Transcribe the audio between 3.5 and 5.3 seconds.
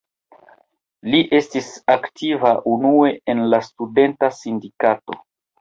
la studenta sindikato.